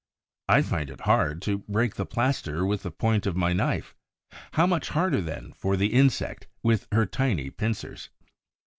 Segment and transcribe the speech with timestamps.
[0.49, 3.93] I find it hard to break the plaster with the point of my knife.
[4.53, 8.09] How much harder, then, for the insect, with her tiny pincers!